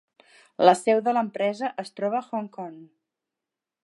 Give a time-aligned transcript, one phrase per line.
[0.67, 2.81] La seu de l'empresa es troba a Hong Kong.